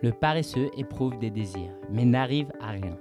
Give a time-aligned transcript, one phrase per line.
[0.00, 2.96] Le paresseux éprouve des désirs, mais n'arrive à rien.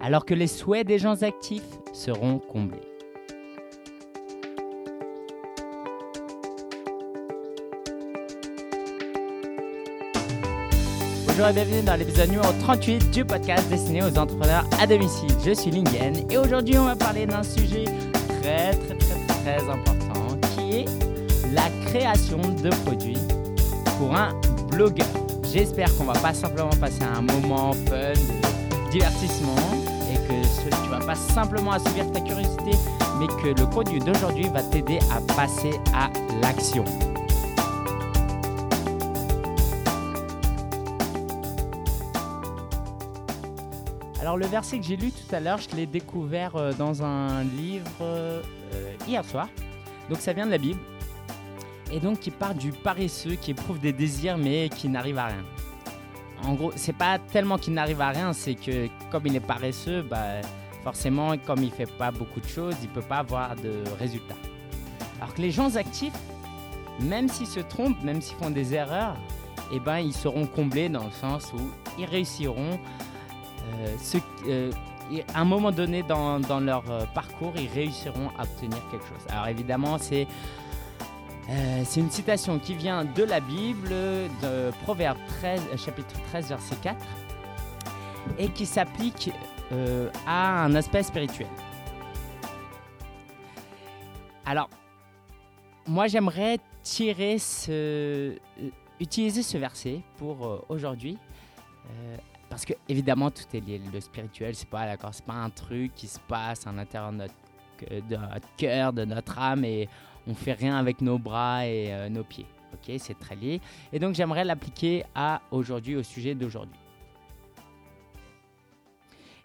[0.00, 2.80] Alors que les souhaits des gens actifs seront comblés.
[11.26, 15.28] Bonjour et bienvenue dans l'épisode numéro 38 du podcast destiné aux entrepreneurs à domicile.
[15.44, 17.84] Je suis Lingen et aujourd'hui on va parler d'un sujet
[18.40, 20.84] très très très très important qui est
[21.52, 23.18] la création de produits
[23.98, 24.32] pour un
[24.70, 25.25] blogueur.
[25.56, 29.56] J'espère qu'on va pas simplement passer un moment fun, de divertissement
[30.12, 32.72] et que tu vas pas simplement assouvir ta curiosité
[33.18, 36.10] mais que le contenu d'aujourd'hui va t'aider à passer à
[36.42, 36.84] l'action.
[44.20, 47.44] Alors le verset que j'ai lu tout à l'heure, je l'ai découvert euh, dans un
[47.44, 48.42] livre euh,
[49.08, 49.48] hier soir.
[50.10, 50.80] Donc ça vient de la Bible.
[51.92, 55.44] Et donc qui part du paresseux qui éprouve des désirs mais qui n'arrive à rien.
[56.44, 60.02] En gros, c'est pas tellement qu'il n'arrive à rien, c'est que comme il est paresseux,
[60.02, 60.40] bah,
[60.84, 64.34] forcément comme il fait pas beaucoup de choses, il peut pas avoir de résultats.
[65.20, 66.12] Alors que les gens actifs,
[67.00, 69.16] même s'ils se trompent, même s'ils font des erreurs,
[69.72, 72.78] eh ben, ils seront comblés dans le sens où ils réussiront
[73.74, 73.96] euh,
[74.46, 74.70] euh,
[75.34, 79.26] à un moment donné dans, leur euh, parcours, ils réussiront à obtenir quelque chose.
[79.28, 80.26] Alors évidemment, c'est
[81.84, 87.06] c'est une citation qui vient de la Bible, de Proverbe 13, chapitre 13, verset 4,
[88.38, 89.30] et qui s'applique
[90.26, 91.48] à un aspect spirituel.
[94.44, 94.68] Alors,
[95.86, 98.36] moi j'aimerais tirer ce,
[99.00, 101.18] utiliser ce verset pour aujourd'hui
[102.48, 103.80] parce que évidemment tout est lié.
[103.92, 107.34] Le spirituel, c'est pas pas un truc qui se passe à l'intérieur de notre,
[107.90, 109.88] de notre cœur, de notre âme et
[110.26, 112.46] on fait rien avec nos bras et euh, nos pieds.
[112.74, 113.60] Ok, c'est très lié.
[113.92, 116.78] Et donc j'aimerais l'appliquer à aujourd'hui, au sujet d'aujourd'hui.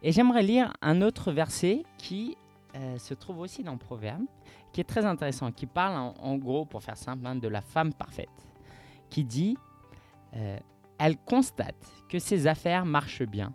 [0.04, 2.36] Et j'aimerais lire un autre verset qui
[2.76, 4.24] euh, se trouve aussi dans Proverbe,
[4.74, 7.94] qui est très intéressant, qui parle en, gros, pour faire simple, hein, de la femme
[7.94, 8.30] parfaite,
[9.10, 9.58] qui dit
[10.36, 10.58] euh,
[10.98, 13.54] elle constate que ses affaires marchent bien.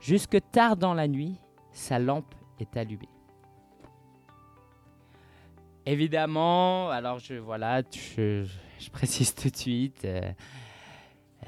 [0.00, 1.36] Jusque tard dans la nuit,
[1.72, 3.08] sa lampe est allumée.
[5.86, 8.44] Évidemment, alors je voilà, je,
[8.92, 10.04] précise tout de suite.
[10.04, 10.20] Euh,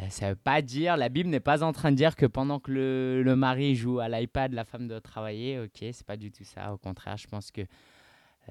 [0.00, 2.58] euh, ça veut pas dire, la Bible n'est pas en train de dire que pendant
[2.58, 2.72] que
[3.24, 5.58] le, mari joue à l'iPad, la femme doit travailler.
[5.58, 6.72] Ok, c'est pas du tout ça.
[6.72, 7.62] Au contraire, je pense que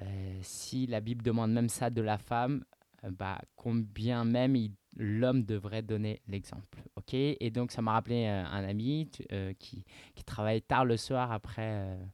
[0.00, 2.64] euh, si la Bible demande même ça de la femme,
[3.10, 4.56] bah, combien même
[4.96, 6.82] l'homme devrait donner l'exemple.
[6.96, 9.84] ok Et donc, ça m'a rappelé euh, un ami euh, qui,
[10.14, 12.04] qui, travaille tard le soir après, euh,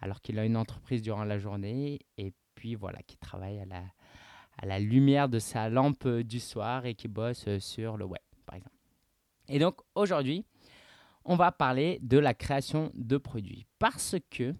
[0.00, 2.32] alors qu'il a une entreprise durant la journée, et
[2.78, 3.82] voilà, qui travaille à la,
[4.58, 8.56] à la lumière de sa lampe du soir et qui bosse sur le web, par
[8.56, 8.76] exemple.
[9.48, 10.44] Et donc, aujourd'hui,
[11.24, 13.66] on va parler de la création de produits.
[13.78, 14.54] Parce que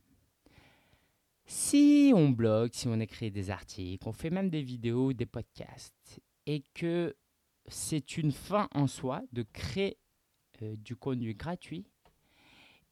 [1.44, 6.20] si on blogue, si on écrit des articles, on fait même des vidéos, des podcasts,
[6.46, 7.16] et que
[7.66, 9.98] c'est une fin en soi de créer
[10.62, 11.86] euh, du contenu gratuit,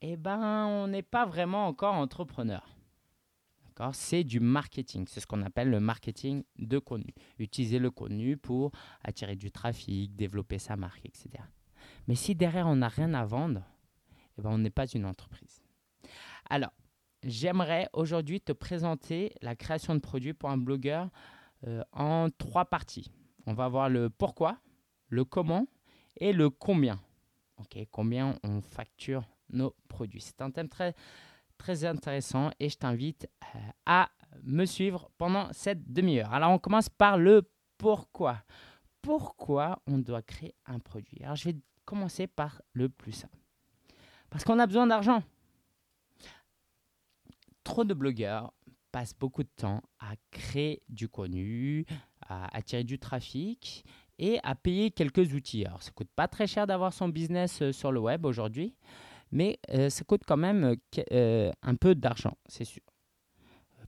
[0.02, 2.66] eh ben, on n'est pas vraiment encore entrepreneur.
[3.92, 5.06] C'est du marketing.
[5.08, 7.12] C'est ce qu'on appelle le marketing de contenu.
[7.38, 11.30] Utiliser le contenu pour attirer du trafic, développer sa marque, etc.
[12.06, 13.62] Mais si derrière on n'a rien à vendre,
[14.38, 15.62] eh ben, on n'est pas une entreprise.
[16.48, 16.72] Alors,
[17.22, 21.08] j'aimerais aujourd'hui te présenter la création de produits pour un blogueur
[21.66, 23.10] euh, en trois parties.
[23.46, 24.58] On va voir le pourquoi,
[25.08, 25.66] le comment
[26.16, 27.00] et le combien.
[27.90, 30.22] Combien on facture nos produits.
[30.22, 30.94] C'est un thème très,
[31.60, 34.08] très intéressant et je t'invite euh, à
[34.42, 36.32] me suivre pendant cette demi-heure.
[36.32, 38.38] Alors on commence par le pourquoi.
[39.02, 41.22] Pourquoi on doit créer un produit?
[41.22, 43.38] Alors je vais commencer par le plus simple.
[44.30, 45.22] Parce qu'on a besoin d'argent
[47.62, 48.52] trop de blogueurs
[48.90, 51.86] passent beaucoup de temps à créer du contenu,
[52.22, 53.84] à attirer du trafic
[54.18, 55.64] et à payer quelques outils.
[55.64, 58.74] Alors, ça coûte pas très cher d'avoir son business euh, sur le web aujourd'hui,
[59.30, 60.76] mais euh, ça coûte quand même
[61.12, 62.82] euh, un peu d'argent, c'est sûr.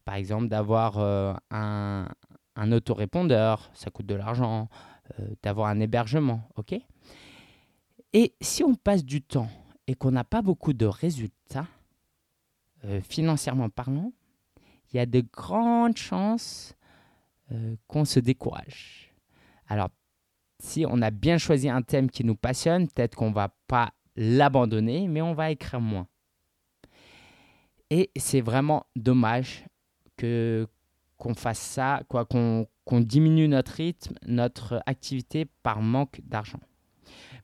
[0.05, 0.99] Par exemple, d'avoir
[1.53, 2.09] un,
[2.57, 4.69] un autorépondeur, ça coûte de l'argent,
[5.45, 6.75] d'avoir un hébergement, ok?
[8.13, 9.49] Et si on passe du temps
[9.87, 11.69] et qu'on n'a pas beaucoup de résultats,
[12.85, 14.13] euh, financièrement parlant,
[14.93, 16.75] il y a de grandes chances
[17.53, 19.15] euh, qu'on se décourage.
[19.69, 19.89] Alors,
[20.59, 23.93] si on a bien choisi un thème qui nous passionne, peut-être qu'on ne va pas
[24.17, 26.07] l'abandonner, mais on va écrire moins.
[27.91, 29.67] Et c'est vraiment dommage
[30.17, 30.67] que
[31.19, 32.67] qu'on fasse ça, quoi, qu'on
[33.01, 36.59] diminue notre rythme, notre activité par manque d'argent.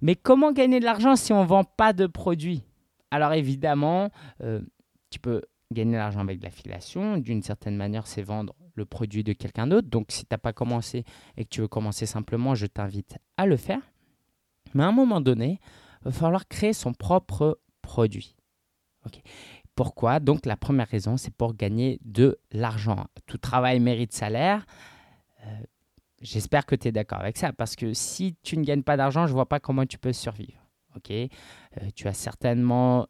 [0.00, 2.64] Mais comment gagner de l'argent si on ne vend pas de produits?
[3.12, 4.10] Alors évidemment,
[4.42, 4.60] euh,
[5.10, 5.42] tu peux
[5.72, 7.18] gagner de l'argent avec l'affiliation.
[7.18, 9.88] D'une certaine manière, c'est vendre le produit de quelqu'un d'autre.
[9.88, 11.04] Donc si tu n'as pas commencé
[11.36, 13.82] et que tu veux commencer simplement, je t'invite à le faire.
[14.74, 15.60] Mais à un moment donné,
[16.10, 18.36] va falloir créer son propre produit.
[19.74, 20.20] Pourquoi?
[20.20, 23.06] Donc la première raison, c'est pour gagner de l'argent.
[23.26, 24.66] Tout travail mérite salaire.
[25.46, 25.50] Euh,
[26.20, 29.26] j'espère que tu es d'accord avec ça, parce que si tu ne gagnes pas d'argent,
[29.26, 30.60] je ne vois pas comment tu peux survivre.
[30.96, 31.26] Ok, euh,
[31.94, 33.06] tu as certainement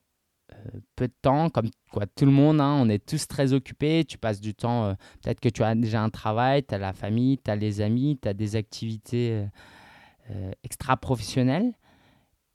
[0.53, 0.57] euh,
[0.95, 4.19] peu de temps, comme quoi tout le monde, hein, on est tous très occupés, tu
[4.19, 7.51] passes du temps, peut-être que tu as déjà un travail, tu as la famille, tu
[7.51, 9.47] as les amis, tu as des activités
[10.63, 11.73] extra-professionnelles.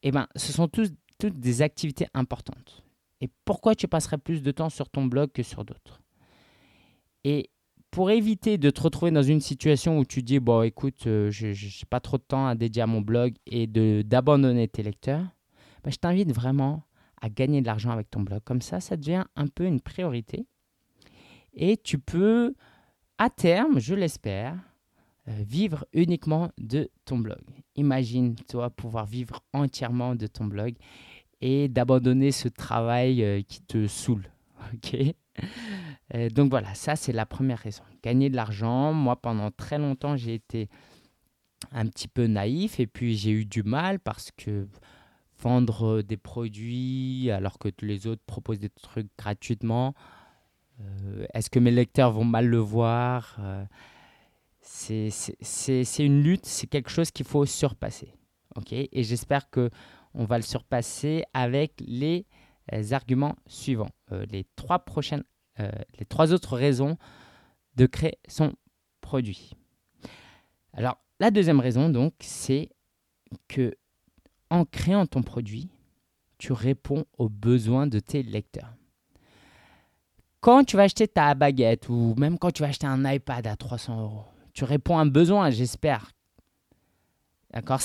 [0.03, 2.83] Eh bien, ce sont toutes des activités importantes.
[3.21, 6.01] Et pourquoi tu passerais plus de temps sur ton blog que sur d'autres?
[7.23, 7.49] Et
[7.89, 11.47] pour éviter de te retrouver dans une situation où tu dis, bon, écoute, euh, je
[11.47, 15.25] n'ai pas trop de temps à dédier à mon blog et d'abandonner tes lecteurs,
[15.83, 16.83] bah, je t'invite vraiment
[17.21, 18.41] à gagner de l'argent avec ton blog.
[18.43, 20.45] Comme ça, ça devient un peu une priorité.
[21.53, 22.55] Et tu peux,
[23.17, 24.57] à terme, je l'espère,
[25.27, 27.41] vivre uniquement de ton blog.
[27.75, 30.75] Imagine, toi, pouvoir vivre entièrement de ton blog
[31.43, 34.27] et d'abandonner ce travail euh, qui te saoule.
[36.13, 37.81] Euh, Donc voilà, ça c'est la première raison.
[38.03, 38.93] Gagner de l'argent.
[38.93, 40.69] Moi, pendant très longtemps, j'ai été
[41.71, 44.67] un petit peu naïf et puis j'ai eu du mal parce que
[45.39, 49.95] vendre des produits alors que les autres proposent des trucs gratuitement,
[50.81, 53.39] euh, est-ce que mes lecteurs vont mal le voir
[54.63, 55.09] C'est
[55.99, 58.13] une lutte, c'est quelque chose qu'il faut surpasser.
[58.71, 59.69] et j'espère que
[60.13, 62.25] on va le surpasser avec les
[62.71, 63.89] euh, arguments suivants.
[64.11, 65.23] Euh, les, trois prochaines,
[65.59, 65.69] euh,
[65.99, 66.97] les trois autres raisons
[67.75, 68.53] de créer son
[69.01, 69.51] produit.
[70.73, 72.69] Alors, la deuxième raison, donc, c'est
[73.47, 73.75] que
[74.49, 75.69] en créant ton produit,
[76.37, 78.73] tu réponds aux besoins de tes lecteurs.
[80.41, 83.55] Quand tu vas acheter ta baguette ou même quand tu vas acheter un iPad à
[83.55, 86.11] 300 euros, tu réponds à un besoin, j'espère,
[87.53, 87.79] D'accord,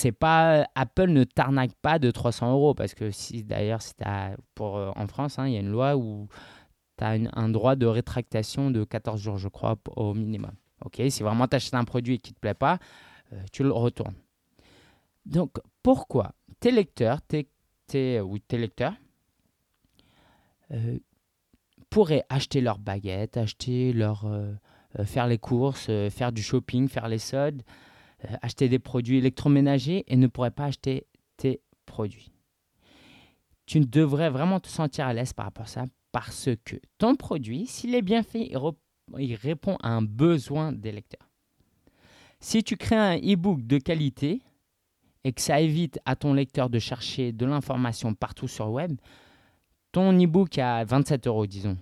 [0.75, 3.81] Apple ne t'arnaque pas de 300 euros parce que si d'ailleurs
[4.55, 6.26] pour euh, en France, hein, il y a une loi où
[6.97, 10.53] tu as un droit de rétractation de 14 jours, je crois, au minimum.
[10.87, 12.79] Ok, si vraiment tu achètes un produit qui te plaît pas,
[13.35, 14.15] euh, tu le retournes.
[15.26, 17.50] Donc pourquoi tes lecteurs, tes,
[17.87, 18.94] tes, ou tes lecteurs
[20.70, 20.99] euh,
[21.91, 24.25] pourraient acheter leurs baguettes, acheter leur
[25.05, 27.62] faire les courses, faire du shopping, faire les soldes
[28.25, 31.06] euh, acheter des produits électroménagers et ne pourrait pas acheter
[31.37, 32.33] tes produits.
[33.67, 37.67] Tu devrais vraiment te sentir à l'aise par rapport à ça parce que ton produit,
[37.67, 38.50] s'il est bien fait,
[39.19, 41.29] il, répond à un besoin des lecteurs.
[42.41, 44.43] Si tu crées un e-book de qualité
[45.23, 48.99] et que ça évite à ton lecteur de chercher de l'information partout sur le web,
[49.93, 51.77] ton e-book à 27 euros, disons,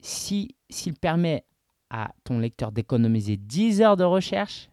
[0.00, 0.52] s'il
[1.00, 1.44] permet
[1.90, 4.70] à ton lecteur d'économiser 10 heures de recherche,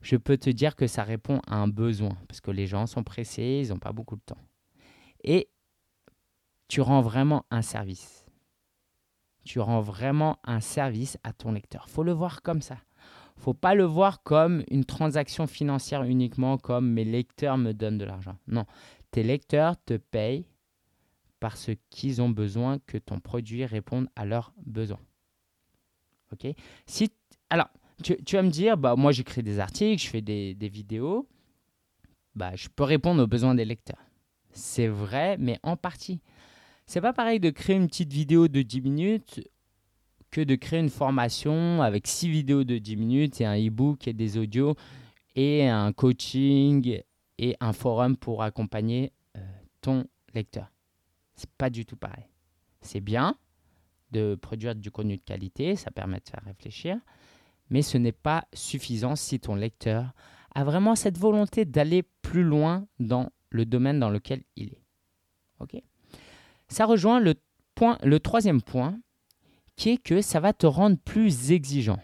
[0.00, 3.02] je peux te dire que ça répond à un besoin, parce que les gens sont
[3.02, 4.40] pressés, ils n'ont pas beaucoup de temps.
[5.24, 5.48] Et
[6.68, 8.26] tu rends vraiment un service.
[9.44, 11.88] Tu rends vraiment un service à ton lecteur.
[11.88, 12.78] faut le voir comme ça.
[13.36, 18.04] faut pas le voir comme une transaction financière uniquement, comme mes lecteurs me donnent de
[18.04, 18.36] l'argent.
[18.46, 18.64] Non,
[19.10, 20.46] tes lecteurs te payent
[21.40, 25.00] parce qu'ils ont besoin que ton produit réponde à leurs besoins.
[26.86, 27.10] Si,
[27.50, 27.68] Alors,
[28.02, 31.28] tu, vas me dire, bah, moi j'écris des articles, je fais des, vidéos,
[32.34, 34.02] bah, je peux répondre aux besoins des lecteurs.
[34.50, 36.20] C'est vrai, mais en partie.
[36.86, 39.40] C'est pas pareil de créer une petite vidéo de 10 minutes
[40.30, 44.12] que de créer une formation avec 6 vidéos de 10 minutes et un e-book et
[44.12, 44.76] des audios
[45.34, 47.00] et un coaching
[47.38, 49.40] et un forum pour accompagner euh,
[49.80, 50.70] ton lecteur.
[51.34, 52.24] C'est pas du tout pareil.
[52.80, 53.36] C'est bien
[54.10, 56.98] de produire du contenu de qualité, ça permet de faire réfléchir,
[57.70, 60.12] mais ce n'est pas suffisant si ton lecteur
[60.54, 64.86] a vraiment cette volonté d'aller plus loin dans le domaine dans lequel il est.
[66.68, 67.34] Ça rejoint le,
[67.74, 68.98] point, le troisième point,
[69.76, 72.00] qui est que ça va te rendre plus exigeant.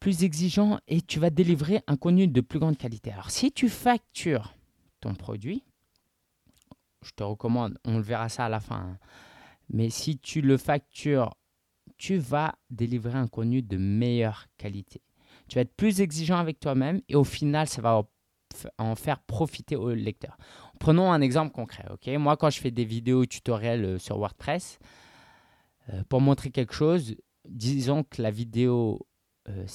[0.00, 3.12] Plus exigeant et tu vas délivrer un contenu de plus grande qualité.
[3.12, 4.54] Alors si tu factures
[5.00, 5.64] ton produit,
[7.02, 8.98] je te recommande, on le verra ça à la fin, hein,
[9.70, 11.34] mais si tu le factures
[11.98, 15.02] tu vas délivrer un contenu de meilleure qualité.
[15.48, 18.02] Tu vas être plus exigeant avec toi-même et au final, ça va
[18.78, 20.38] en faire profiter au lecteur.
[20.80, 21.84] Prenons un exemple concret.
[22.18, 24.78] Moi, quand je fais des vidéos tutoriels euh, sur WordPress,
[25.92, 29.06] euh, pour montrer quelque chose, disons que la vidéo,
[29.48, 29.66] euh,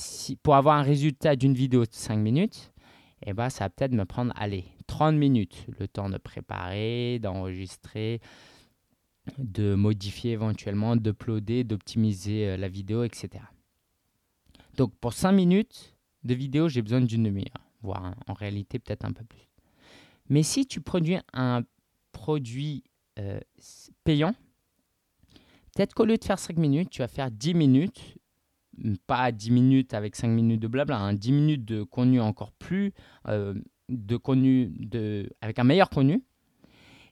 [0.42, 2.72] pour avoir un résultat d'une vidéo de 5 minutes,
[3.26, 8.22] eh ben, ça va peut-être me prendre, allez, 30 minutes, le temps de préparer, d'enregistrer,
[9.38, 13.44] de modifier éventuellement, d'uploader, d'optimiser euh, la vidéo, etc.
[14.76, 19.12] Donc pour 5 minutes de vidéo, j'ai besoin d'une demi-heure, voire en réalité peut-être un
[19.12, 19.50] peu plus.
[20.30, 21.64] Mais si tu produis un
[22.12, 22.84] produit
[23.20, 23.40] euh,
[24.04, 24.36] payant,
[25.76, 28.18] peut-être qu'au lieu de faire 5 minutes, tu vas faire 10 minutes,
[29.08, 32.94] pas 10 minutes avec 5 minutes de blabla, 10 hein, minutes de contenu encore plus,
[33.28, 33.54] euh,
[33.90, 34.74] de contenu
[35.42, 36.24] avec un meilleur contenu.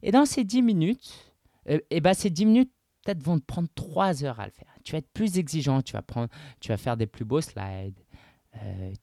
[0.03, 1.30] Et dans ces 10 minutes,
[1.65, 2.71] et euh, eh ben ces 10 minutes
[3.03, 4.73] peut-être vont te prendre 3 heures à le faire.
[4.83, 7.99] Tu vas être plus exigeant, tu vas, prendre, tu vas faire des plus beaux slides,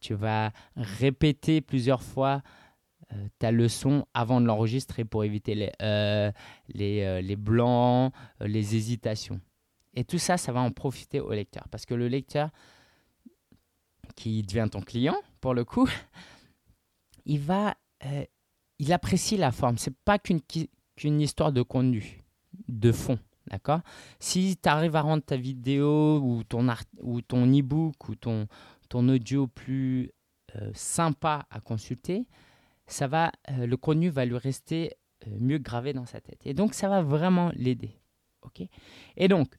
[0.00, 2.42] tu vas répéter plusieurs fois
[3.14, 6.30] euh, ta leçon avant de l'enregistrer pour éviter les, euh,
[6.68, 9.40] les, euh, les, blancs, les hésitations.
[9.94, 11.66] Et tout ça, ça va en profiter au lecteur.
[11.70, 12.50] Parce que le lecteur,
[14.14, 15.88] qui devient ton client, pour le coup,
[17.24, 17.76] il va,
[18.78, 19.78] il apprécie la forme.
[19.78, 22.22] C'est pas qu'une histoire de contenu,
[22.66, 23.18] de fond,
[23.50, 23.80] d'accord?
[24.18, 28.48] Si tu arrives à rendre ta vidéo ou ton art, ou ton e-book ou ton
[28.88, 30.10] ton audio plus
[30.72, 32.26] sympa à consulter,
[32.88, 34.94] ça va, euh, le contenu va lui rester
[35.26, 36.40] euh, mieux gravé dans sa tête.
[36.46, 38.00] Et donc, ça va vraiment l'aider.
[38.42, 38.62] ok?
[39.16, 39.54] Et donc,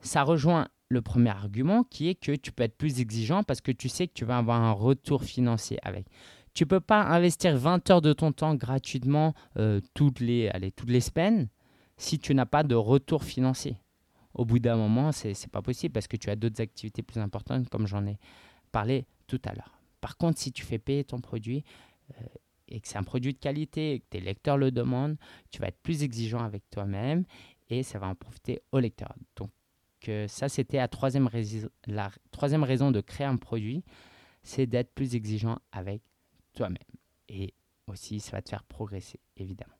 [0.00, 3.72] ça rejoint le premier argument qui est que tu peux être plus exigeant parce que
[3.72, 6.06] tu sais que tu vas avoir un retour financier avec.
[6.52, 10.70] Tu ne peux pas investir 20 heures de ton temps gratuitement euh, toutes, les, allez,
[10.70, 11.48] toutes les semaines
[11.96, 13.76] si tu n'as pas de retour financier.
[14.32, 17.20] Au bout d'un moment, ce n'est pas possible parce que tu as d'autres activités plus
[17.20, 18.18] importantes comme j'en ai
[18.72, 19.78] parlé tout à l'heure.
[20.00, 21.64] Par contre, si tu fais payer ton produit,
[22.68, 25.16] et que c'est un produit de qualité et que tes lecteurs le demandent,
[25.50, 27.24] tu vas être plus exigeant avec toi-même
[27.68, 29.14] et ça va en profiter aux lecteurs.
[29.36, 29.50] Donc
[30.08, 33.84] euh, ça, c'était la troisième raison de créer un produit,
[34.42, 36.02] c'est d'être plus exigeant avec
[36.54, 36.76] toi-même.
[37.28, 37.54] Et
[37.86, 39.74] aussi, ça va te faire progresser, évidemment.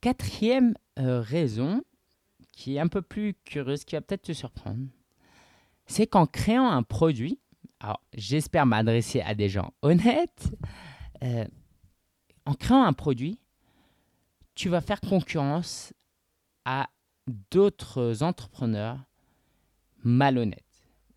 [0.00, 1.82] Quatrième euh, raison,
[2.52, 4.86] qui est un peu plus curieuse, qui va peut-être te surprendre,
[5.86, 7.40] c'est qu'en créant un produit,
[7.80, 10.52] alors j'espère m'adresser à des gens honnêtes,
[11.22, 11.46] euh,
[12.46, 13.40] en créant un produit,
[14.54, 15.92] tu vas faire concurrence
[16.64, 16.88] à
[17.50, 18.98] d'autres entrepreneurs
[20.04, 20.67] malhonnêtes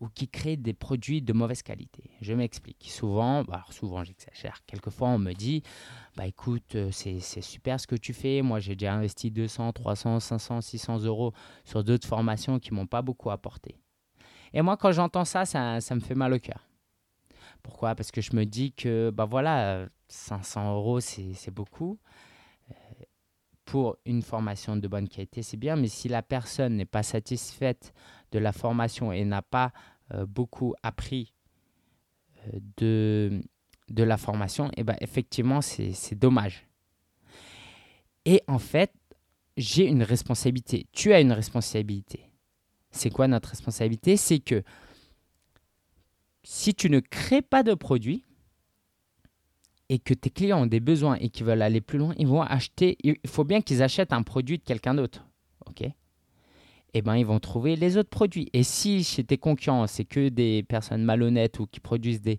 [0.02, 2.10] ou qui créent des produits de mauvaise qualité.
[2.20, 2.90] Je m'explique.
[2.90, 5.62] Souvent, bah, souvent j'exagère, quelquefois on me dit,
[6.16, 10.18] bah écoute, euh, c'est super ce que tu fais, moi j'ai déjà investi 200, 300,
[10.18, 11.32] 500, 600 euros
[11.64, 13.76] sur d'autres formations qui m'ont pas beaucoup apporté.
[14.52, 16.66] Et moi quand j'entends ça, ça, ça me fait mal au cœur.
[17.62, 17.94] Pourquoi?
[17.94, 22.00] Parce que je me dis que, bah voilà, 500 euros, c'est beaucoup.
[22.70, 22.74] Euh,
[23.64, 27.94] pour une formation de bonne qualité, c'est bien, mais si la personne n'est pas satisfaite
[28.32, 29.72] de la formation et n'a pas
[30.14, 31.32] euh, beaucoup appris
[32.48, 33.42] euh, de,
[33.90, 36.66] de la formation, et eh ben effectivement, c'est dommage.
[38.24, 38.92] Et en fait,
[39.56, 40.86] j'ai une responsabilité.
[40.92, 42.30] Tu as une responsabilité.
[42.90, 44.16] C'est quoi notre responsabilité?
[44.16, 44.62] C'est que
[46.44, 48.24] si tu ne crées pas de produit
[49.88, 52.42] et que tes clients ont des besoins et qu'ils veulent aller plus loin, ils vont
[52.42, 52.96] acheter.
[53.02, 55.26] Il faut bien qu'ils achètent un produit de quelqu'un d'autre.
[55.66, 55.84] OK?
[56.94, 58.48] Eh ben, ils vont trouver les autres produits.
[58.52, 62.38] Et si chez tes concurrents, c'est que des personnes malhonnêtes ou qui produisent des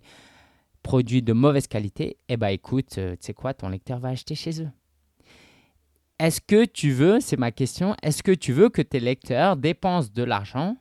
[0.82, 4.34] produits de mauvaise qualité, eh ben, écoute, euh, tu sais quoi, ton lecteur va acheter
[4.34, 4.70] chez eux.
[6.18, 10.10] Est-ce que tu veux, c'est ma question, est-ce que tu veux que tes lecteurs dépensent
[10.14, 10.76] de l'argent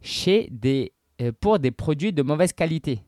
[0.00, 3.00] chez des euh, pour des produits de mauvaise qualité?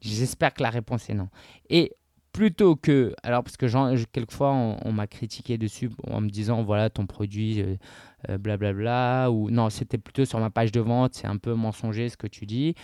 [0.00, 1.28] J'espère que la réponse est non.
[1.68, 1.92] Et
[2.34, 7.06] plutôt que, alors parce que quelquefois on, m'a critiqué dessus en me disant voilà ton
[7.06, 7.76] produit euh,
[8.28, 12.08] euh, blablabla ou non c'était plutôt sur ma page de vente c'est un peu mensonger
[12.08, 12.74] ce que tu dis.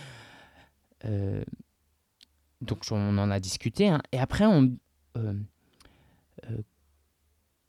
[2.63, 4.01] Donc on en a discuté hein.
[4.13, 4.45] et après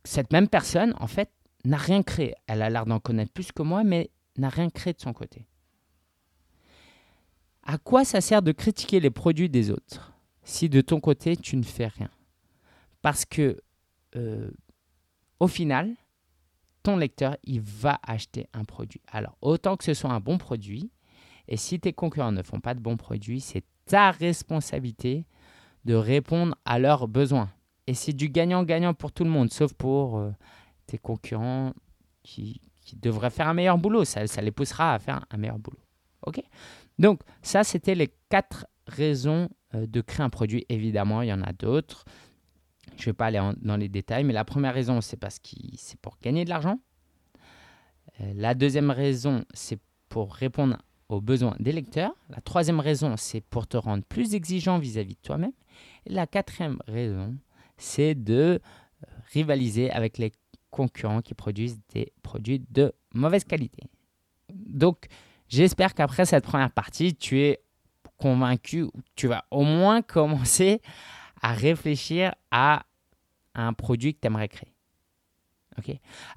[0.03, 1.31] cette même personne en fait
[1.65, 2.35] n'a rien créé.
[2.45, 5.47] Elle a l'air d'en connaître plus que moi mais n'a rien créé de son côté.
[7.63, 10.10] À quoi ça sert de critiquer les produits des autres?
[10.43, 12.09] Si de ton côté tu ne fais rien
[13.01, 13.61] Parce que
[14.15, 14.51] euh,
[15.39, 15.95] au final,
[16.83, 19.01] ton lecteur, il va acheter un produit.
[19.11, 20.91] Alors, autant que ce soit un bon produit,
[21.47, 25.25] et si tes concurrents ne font pas de bons produits, c'est ta responsabilité
[25.85, 27.49] de répondre à leurs besoins.
[27.87, 30.31] Et c'est du gagnant-gagnant pour tout le monde, sauf pour euh,
[30.85, 31.73] tes concurrents
[32.23, 32.61] qui,
[32.93, 34.03] devraient faire un meilleur boulot.
[34.03, 35.79] Ça, ça les poussera à faire un meilleur boulot.
[36.25, 36.43] OK?
[36.99, 40.65] Donc, ça, c'était les quatre raisons de créer un produit.
[40.69, 42.05] Évidemment, il y en a d'autres.
[42.97, 45.55] Je ne vais pas aller dans les détails, mais la première raison, c'est parce que
[45.75, 46.79] c'est pour gagner de l'argent.
[48.19, 50.77] Euh, la deuxième raison, c'est pour répondre
[51.09, 52.13] aux besoins des lecteurs.
[52.29, 55.53] La troisième raison, c'est pour te rendre plus exigeant vis-à-vis de toi-même.
[56.05, 57.37] Et la quatrième raison,
[57.77, 60.31] c'est de euh, rivaliser avec les
[60.69, 63.83] concurrents qui produisent des produits de mauvaise qualité.
[64.53, 65.07] Donc,
[65.47, 67.59] j'espère qu'après cette première partie, tu es
[68.21, 68.85] convaincu,
[69.15, 70.81] tu vas au moins commencer
[71.41, 72.85] à réfléchir à
[73.55, 74.71] un produit que tu aimerais créer.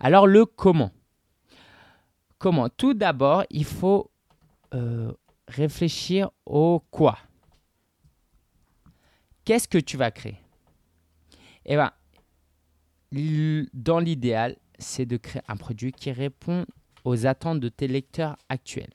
[0.00, 0.90] Alors, le comment.
[2.38, 2.68] Comment?
[2.70, 4.10] Tout d'abord, il faut
[4.72, 5.12] euh,
[5.48, 7.18] réfléchir au quoi.
[9.44, 10.38] Qu'est-ce que tu vas créer?
[11.66, 11.92] Eh bien,
[13.74, 16.64] dans l'idéal, c'est de créer un produit qui répond
[17.04, 18.94] aux attentes de tes lecteurs actuels.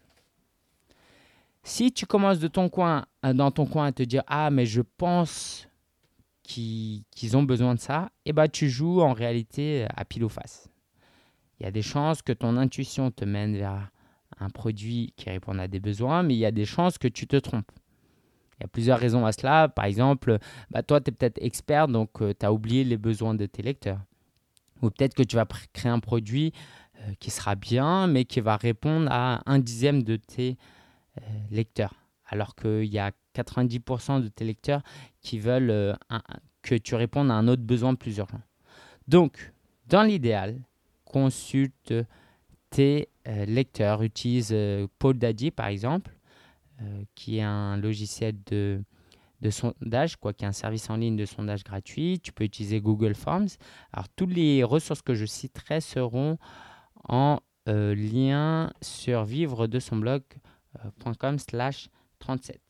[1.69, 4.65] Si tu commences de ton coin, euh, dans ton coin à te dire Ah, mais
[4.65, 5.67] je pense
[6.41, 7.05] qu'ils
[7.37, 10.67] ont besoin de ça, eh ben, tu joues en réalité à pile ou face.
[11.59, 13.91] Il y a des chances que ton intuition te mène vers
[14.39, 17.27] un produit qui répond à des besoins, mais il y a des chances que tu
[17.27, 17.71] te trompes.
[18.57, 19.67] Il y a plusieurs raisons à cela.
[19.69, 20.39] Par exemple,
[20.71, 23.61] bah toi, tu es peut-être expert, donc euh, tu as oublié les besoins de tes
[23.61, 23.99] lecteurs.
[24.81, 26.51] Ou peut-être que tu vas créer un produit
[26.95, 30.78] euh, qui sera bien, mais qui va répondre à un dixième de tes euh,
[31.51, 31.93] lecteurs.
[32.25, 34.81] Alors qu'il y a 90% de tes lecteurs
[35.21, 35.97] qui veulent
[36.61, 38.41] que tu répondes à un autre besoin plus urgent.
[39.07, 39.53] Donc,
[39.87, 40.61] dans l'idéal,
[41.03, 41.93] consulte
[42.69, 44.03] tes euh, lecteurs.
[44.03, 46.11] Utilise euh, Paul Daddy, par exemple,
[46.81, 48.83] euh, qui est un logiciel de,
[49.49, 52.19] sondage, quoi, qui est un service en ligne de sondage gratuit.
[52.19, 53.49] Tu peux utiliser Google Forms.
[53.91, 56.37] Alors, toutes les ressources que je citerai seront
[57.07, 60.39] en lien sur vivre de son blog.com
[61.37, 62.61] slash 37.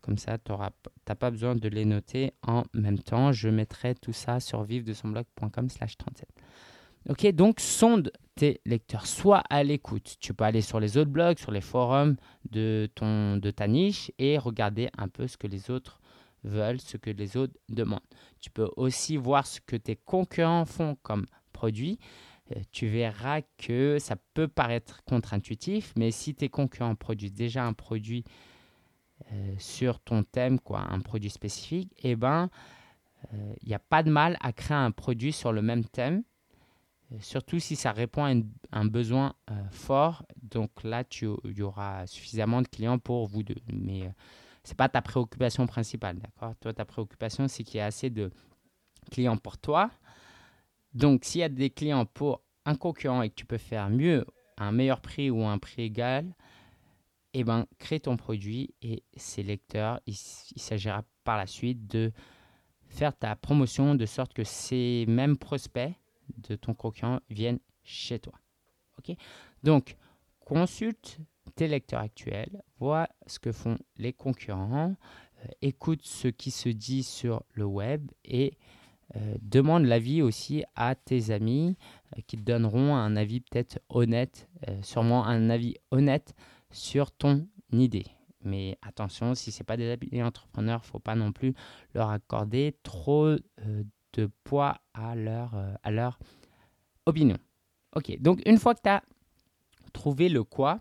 [0.00, 3.32] Comme ça, tu n'as pas besoin de les noter en même temps.
[3.32, 6.28] Je mettrai tout ça sur vivre de son blog.com slash 37.
[7.08, 10.16] Ok, donc sonde tes lecteurs, sois à l'écoute.
[10.20, 12.16] Tu peux aller sur les autres blogs, sur les forums
[12.50, 16.00] de, ton, de ta niche et regarder un peu ce que les autres
[16.44, 18.00] veulent, ce que les autres demandent.
[18.40, 21.98] Tu peux aussi voir ce que tes concurrents font comme produit.
[22.52, 27.72] Euh, tu verras que ça peut paraître contre-intuitif, mais si tes concurrents produisent déjà un
[27.72, 28.24] produit
[29.32, 32.48] euh, sur ton thème, quoi, un produit spécifique, eh ben,
[33.32, 36.22] il euh, n'y a pas de mal à créer un produit sur le même thème
[37.12, 39.34] euh, surtout si ça répond à un besoin
[39.70, 40.24] fort.
[40.42, 43.56] Donc là, il y aura suffisamment de clients pour vous deux.
[43.72, 44.10] Mais
[44.64, 46.54] ce n'est pas ta préoccupation principale, d'accord?
[46.60, 48.30] Toi, ta préoccupation, c'est qu'il y ait assez de
[49.10, 49.90] clients pour toi.
[50.94, 54.24] Donc, s'il y a des clients pour un concurrent et que tu peux faire mieux,
[54.58, 56.34] un meilleur prix ou un prix égal,
[57.32, 62.12] eh ben, crée ton produit et ses lecteurs, il s'agira par la suite de
[62.88, 65.92] faire ta promotion de sorte que ces mêmes prospects
[66.36, 68.34] de ton concurrent viennent chez toi.
[68.98, 69.16] Ok?
[69.62, 69.96] Donc,
[70.40, 71.18] consulte
[71.54, 74.96] tes lecteurs actuels, vois ce que font les concurrents,
[75.44, 78.58] euh, écoute ce qui se dit sur le web et
[79.16, 81.76] euh, demande l'avis aussi à tes amis
[82.16, 84.48] euh, qui te donneront un avis peut-être honnête,
[84.82, 86.34] sûrement un avis honnête
[86.70, 88.06] sur ton idée.
[88.42, 91.54] Mais attention, si ce n'est pas des amis entrepreneurs, il ne faut pas non plus
[91.94, 93.36] leur accorder trop
[94.12, 96.10] de poids à leur, euh,
[97.06, 97.38] opinion.
[97.94, 99.02] Ok, donc une fois que tu as
[99.92, 100.80] trouvé le quoi,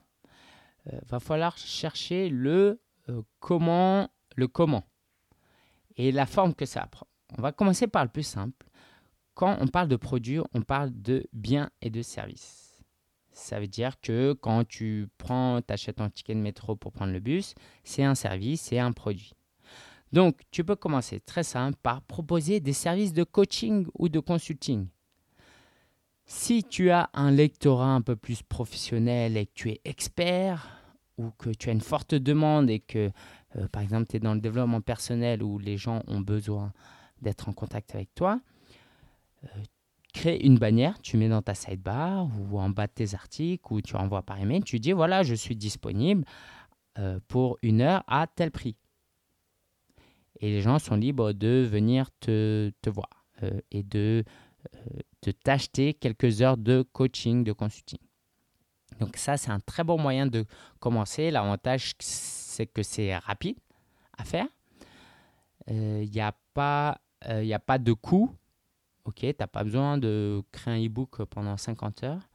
[0.87, 4.85] euh, va falloir chercher le euh, comment, le comment
[5.95, 7.07] et la forme que ça prend.
[7.37, 8.65] On va commencer par le plus simple.
[9.33, 12.83] Quand on parle de produit, on parle de biens et de services.
[13.31, 17.19] Ça veut dire que quand tu prends, achètes un ticket de métro pour prendre le
[17.19, 19.33] bus, c'est un service, c'est un produit.
[20.11, 24.87] Donc, tu peux commencer très simple par proposer des services de coaching ou de consulting.
[26.25, 30.67] Si tu as un lectorat un peu plus professionnel et que tu es expert
[31.17, 33.11] ou que tu as une forte demande et que,
[33.55, 36.73] euh, par exemple, tu es dans le développement personnel où les gens ont besoin
[37.21, 38.39] d'être en contact avec toi,
[39.43, 39.47] euh,
[40.13, 43.81] crée une bannière, tu mets dans ta sidebar ou en bas de tes articles ou
[43.81, 46.25] tu envoies par email, tu dis voilà, je suis disponible
[46.97, 48.75] euh, pour une heure à tel prix
[50.39, 54.23] et les gens sont libres de venir te, te voir euh, et de,
[55.43, 57.99] t'acheter quelques heures de coaching, de consulting.
[58.99, 60.45] Donc ça, c'est un très bon moyen de
[60.79, 61.29] commencer.
[61.29, 63.57] L'avantage, c'est que c'est rapide
[64.17, 64.47] à faire.
[65.67, 68.31] Il n'y a, pas, il a pas de coût.
[69.05, 72.29] Ok, tu n'as pas besoin de créer un e-book pendant 50 heures.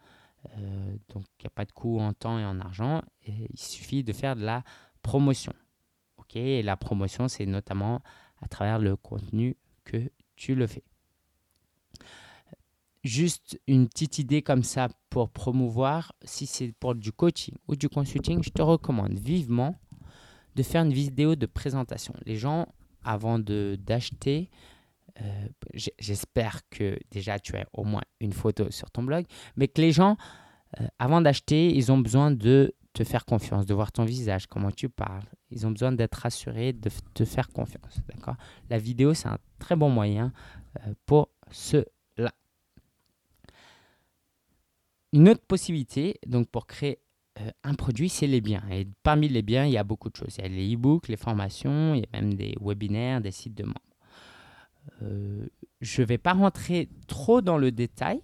[1.08, 3.02] donc, il n'y a pas de coût en temps et en argent.
[3.26, 4.62] Il suffit de faire de la
[5.02, 5.52] promotion.
[6.34, 8.02] Et la promotion, c'est notamment
[8.42, 10.82] à travers le contenu que tu le fais.
[13.04, 17.88] juste une petite idée comme ça pour promouvoir, si c'est pour du coaching ou du
[17.88, 19.78] consulting, je te recommande vivement
[20.56, 22.14] de faire une vidéo de présentation.
[22.24, 22.66] Les gens,
[23.04, 24.50] avant d'acheter,
[25.20, 25.46] euh,
[25.98, 29.92] j'espère que déjà tu as au moins une photo sur ton blog, mais que les
[29.92, 30.16] gens,
[30.80, 34.70] euh, avant d'acheter, ils ont besoin de te faire confiance, de voir ton visage, comment
[34.70, 35.24] tu parles.
[35.50, 38.00] Ils ont besoin d'être rassurés, de te faire confiance.
[38.08, 38.36] D'accord?
[38.70, 40.32] La vidéo, c'est un très bon moyen
[40.80, 42.32] euh, pour cela.
[45.12, 46.98] Une autre possibilité, donc pour créer
[47.64, 48.62] un produit, c'est les biens.
[48.70, 50.36] Et parmi les biens, il y a beaucoup de choses.
[50.38, 53.54] Il y a les e-books, les formations, il y a même des webinaires, des sites
[53.54, 53.80] de membres.
[55.02, 55.46] Euh,
[55.80, 58.20] je ne vais pas rentrer trop dans le détail,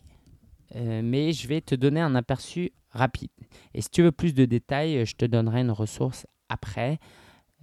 [0.76, 3.30] euh, mais je vais te donner un aperçu rapide.
[3.74, 6.98] Et si tu veux plus de détails, je te donnerai une ressource après.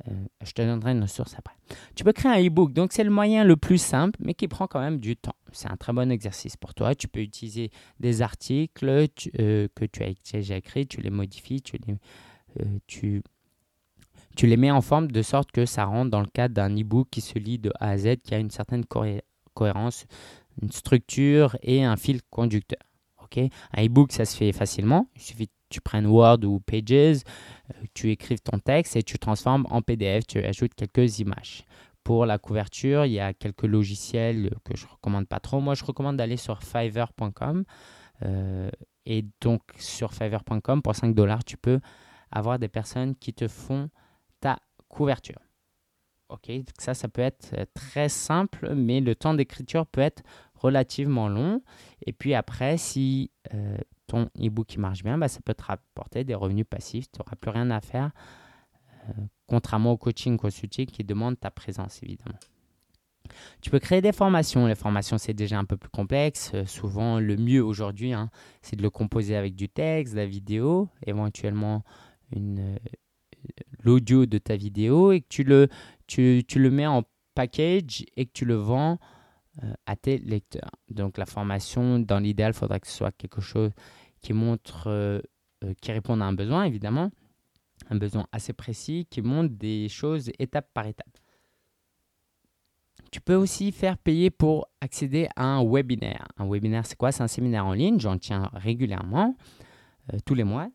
[0.07, 0.11] Euh,
[0.43, 1.55] je te donnerai une ressource après.
[1.95, 4.67] Tu peux créer un e-book, donc c'est le moyen le plus simple, mais qui prend
[4.67, 5.35] quand même du temps.
[5.51, 6.93] C'est un très bon exercice pour toi.
[6.93, 11.95] Tu peux utiliser des articles que tu as déjà écrits, tu les modifies, tu les,
[12.85, 13.23] tu
[14.37, 17.07] tu les mets en forme de sorte que ça rentre dans le cadre d'un e-book
[17.09, 20.05] qui se lit de A à Z, qui a une certaine cohérence,
[20.61, 22.79] une structure et un fil conducteur.
[23.35, 25.09] un e-book, ça se fait facilement.
[25.15, 29.17] Il suffit que tu prennes Word ou Pages, euh, tu écrives ton texte et tu
[29.17, 31.65] transformes en PDF, tu ajoutes quelques images.
[32.03, 35.61] Pour la couverture, il y a quelques logiciels que je recommande pas trop.
[35.61, 37.63] Moi, je recommande d'aller sur fiverr.com.
[38.21, 38.69] Euh,
[39.07, 41.79] et donc, sur fiverr.com, pour 5 dollars, tu peux
[42.31, 43.89] avoir des personnes qui te font
[44.97, 45.39] couverture.
[46.29, 50.23] Ok, ça, ça peut être euh, très simple, mais le temps d'écriture peut être
[50.55, 51.61] relativement long.
[52.05, 56.35] Et puis après, si euh, ton e-book marche bien, bah, ça peut te rapporter des
[56.35, 57.05] revenus passifs.
[57.11, 58.11] Tu n'auras plus rien à faire,
[59.07, 59.13] euh,
[59.45, 62.39] contrairement au coaching consulting qui demande ta présence, évidemment.
[63.61, 64.67] Tu peux créer des formations.
[64.67, 66.53] Les formations, c'est déjà un peu plus complexe.
[66.65, 68.29] souvent, le mieux aujourd'hui, hein,
[68.61, 71.83] c'est de le composer avec du texte, de la vidéo, éventuellement
[72.31, 72.77] une,
[73.83, 75.67] l'audio de ta vidéo et que tu le,
[76.07, 77.03] tu, tu, le mets en
[77.35, 78.99] package et que tu le vends
[79.63, 80.71] euh, à tes lecteurs.
[80.89, 83.71] Donc la formation, dans l'idéal, il faudra que ce soit quelque chose
[84.21, 85.19] qui montre, euh,
[85.63, 87.09] euh, qui réponde à un besoin, évidemment,
[87.89, 91.17] un besoin assez précis, qui montre des choses étape par étape.
[93.11, 96.27] Tu peux aussi faire payer pour accéder à un webinaire.
[96.37, 97.11] Un webinaire, c'est quoi?
[97.11, 99.37] C'est un séminaire en ligne, j'en tiens régulièrement,
[100.25, 100.69] tous les mois.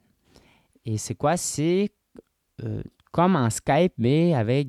[0.85, 1.37] Et c'est quoi?
[1.37, 1.93] C'est
[2.63, 4.69] euh, comme un Skype, mais avec,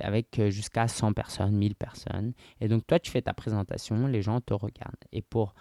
[0.00, 2.32] avec euh, jusqu'à 100 personnes, 1000 personnes.
[2.60, 5.04] Et donc, toi, tu fais ta présentation, les gens te regardent.
[5.12, 5.54] Et pour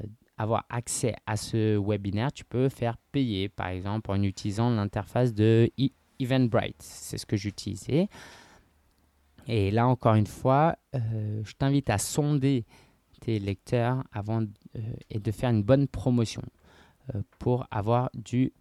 [0.00, 0.06] euh,
[0.38, 5.70] avoir accès à ce webinaire, tu peux faire payer, par exemple, en utilisant l'interface de
[5.78, 6.80] e-, Eventbrite.
[6.80, 8.08] C'est ce que j'utilisais.
[9.46, 12.64] Et là, encore une fois, je t'invite à sonder
[13.20, 14.42] tes lecteurs avant
[15.10, 16.42] et de faire une bonne promotion
[17.38, 18.52] pour avoir du,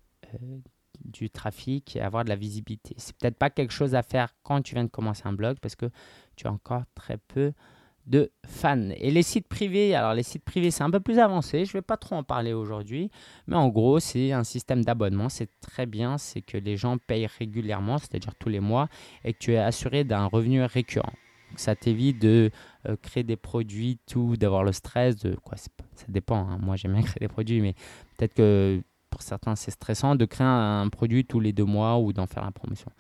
[1.06, 2.96] du trafic et avoir de la visibilité.
[2.98, 5.76] C'est peut-être pas quelque chose à faire quand tu viens de commencer un blog parce
[5.76, 5.90] que
[6.36, 7.54] tu as encore très peu
[8.06, 8.90] de fans.
[8.98, 11.74] Et les sites privés, alors les sites privés c'est un peu plus avancé, je ne
[11.74, 13.10] vais pas trop en parler aujourd'hui,
[13.48, 17.28] mais en gros c'est un système d'abonnement, c'est très bien, c'est que les gens payent
[17.40, 18.90] régulièrement, c'est-à-dire tous les mois,
[19.24, 21.14] et que tu es assuré d'un revenu récurrent.
[21.56, 22.52] ça t'évite de
[22.88, 25.70] euh, créer des produits, tout, d'avoir le stress, de quoi, ça
[26.08, 26.60] dépend, hein.
[26.62, 27.74] moi j'aime bien créer des produits, mais
[28.18, 28.84] peut-être que
[29.16, 32.44] pour certains, c'est stressant de créer un, produit tous les deux mois ou d'en faire
[32.44, 32.92] la promotion.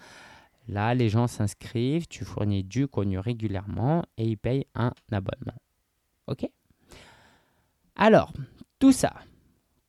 [0.69, 5.59] Là, les gens s'inscrivent, tu fournis du contenu régulièrement et ils payent un abonnement.
[6.27, 6.49] OK?
[7.97, 8.31] Alors,
[8.79, 9.13] tout ça,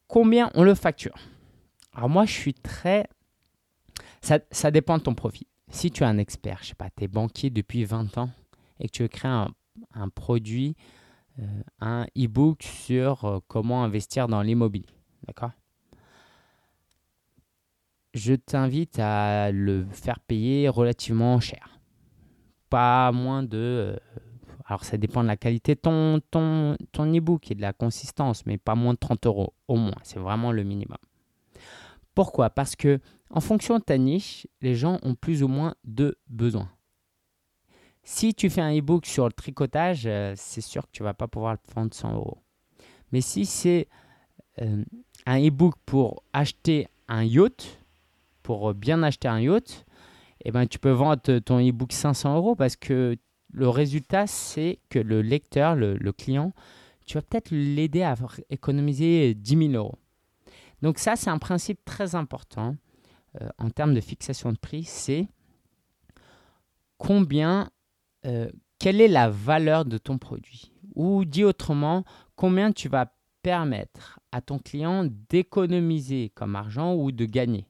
[0.09, 1.15] combien on le facture?
[1.95, 3.07] Alors moi, je suis très...
[4.21, 5.47] Ça, dépend de ton profit.
[5.71, 8.31] Si tu es un expert, je sais pas, tu es banquier depuis 20 ans
[8.81, 9.11] et que tu veux
[9.95, 10.75] un, produit,
[11.39, 14.89] euh, un e-book sur euh, comment investir dans l'immobilier,
[15.25, 15.53] d'accord?
[18.17, 21.81] Je t'invite à le faire payer relativement cher.
[22.71, 23.57] Pas moins de...
[23.57, 23.97] Euh,
[24.65, 28.45] alors ça dépend de la qualité de ton, ton, ton e-book et de la consistance,
[28.47, 29.95] mais pas moins de 30 euros au moins.
[30.03, 30.99] C'est vraiment le minimum.
[32.15, 32.51] Pourquoi?
[32.51, 32.99] Parce que
[33.31, 36.71] en fonction de ta niche, les gens ont plus ou moins de besoins.
[38.03, 41.29] Si tu fais un e-book sur le tricotage, euh, c'est sûr que tu vas pas
[41.29, 42.39] pouvoir le vendre 100 euros.
[43.13, 43.89] Mais si c'est
[44.63, 44.85] euh,
[45.27, 47.79] un e-book pour acheter un yacht,
[48.47, 49.85] pour bien acheter un yacht,
[50.45, 53.17] eh ben, tu peux vendre ton e-book 500 euros parce que
[53.51, 56.53] le résultat, c'est que le lecteur, le, client,
[57.07, 58.15] tu vas peut-être l'aider à
[58.49, 59.99] économiser 10 000 euros.
[60.81, 62.77] Donc ça, c'est un principe très important
[63.43, 65.27] euh, en termes de fixation de prix, c'est
[66.99, 67.69] combien,
[68.27, 70.71] euh, quelle est la valeur de ton produit?
[70.95, 72.05] Ou dit autrement,
[72.37, 77.67] combien tu vas permettre à ton client d'économiser comme argent ou de gagner?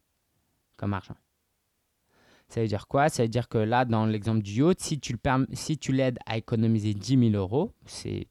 [0.76, 1.16] Comme argent.
[2.48, 3.08] Ça veut dire quoi?
[3.08, 6.18] Ça veut dire que là, dans l'exemple du yacht, si tu, le si tu l'aides
[6.26, 8.28] à économiser 10 000 euros, c'est,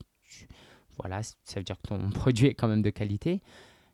[0.97, 3.41] voilà, ça veut dire que ton produit est quand même de qualité,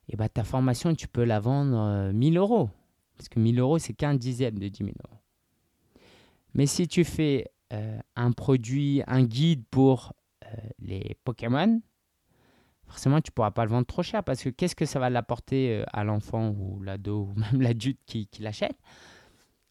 [0.10, 2.70] et bah, ta formation, tu peux la vendre 1000 euh, euros.
[3.18, 5.20] Parce que 1000 euros, c'est qu'un dixième de 10 000 euros.
[6.54, 10.14] Mais si tu fais euh, un produit, un guide pour
[10.46, 10.48] euh,
[10.80, 11.82] les Pokémon,
[12.92, 15.84] forcément, tu pourras pas le vendre trop cher parce que qu'est-ce que ça va l'apporter
[15.94, 18.78] à l'enfant ou l'ado ou même l'adulte qui, qui l'achète?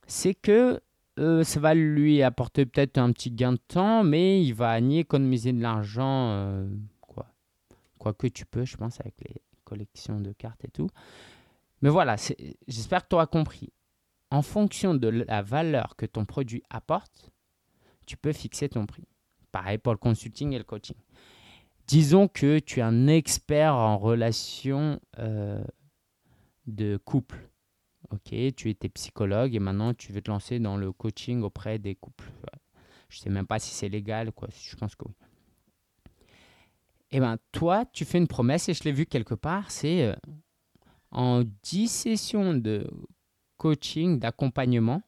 [0.07, 0.81] C'est que
[1.19, 4.99] euh, ça va lui apporter peut-être un petit gain de temps, mais il va ni
[4.99, 6.67] économiser de l'argent, euh,
[7.03, 7.27] quoi.
[7.99, 10.89] quoi que tu peux, je pense, avec les collections de cartes et tout.
[11.83, 12.17] Mais voilà,
[12.67, 13.71] j'espère que tu auras compris.
[14.31, 17.31] En fonction de la valeur que ton produit apporte,
[18.07, 19.07] tu peux fixer ton prix.
[19.53, 20.97] Pareil pour le consulting et le coaching.
[21.91, 25.61] Disons que tu es un expert en relation euh,
[26.69, 27.51] de couple
[28.11, 31.97] Ok, tu étais psychologue et maintenant tu veux te lancer dans le coaching auprès des
[31.97, 32.31] couples.
[33.09, 34.49] Je ne sais même pas si c'est légal, quoi.
[34.57, 35.15] Je pense que oui.
[37.11, 40.15] Eh bien, toi, tu fais une promesse et je l'ai vu quelque part, c'est euh,
[41.11, 42.89] en 10 sessions de
[43.57, 45.03] coaching, d'accompagnement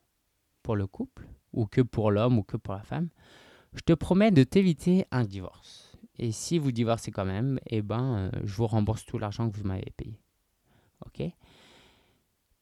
[0.65, 3.09] pour le couple, ou que pour l'homme, ou que pour la femme,
[3.73, 5.82] je te promets de t'éviter un divorce.
[6.19, 9.57] Et si vous divorcez quand même, eh ben, euh, je vous rembourse tout l'argent que
[9.57, 10.21] vous m'avez payé.
[11.07, 11.23] OK?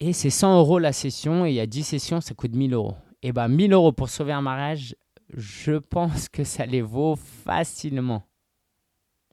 [0.01, 2.73] Et c'est 100 euros la session, et il y a 10 sessions, ça coûte 1000
[2.73, 2.97] euros.
[3.23, 4.97] Eh bien 1000 euros pour sauver un mariage,
[5.35, 8.27] je pense que ça les vaut facilement.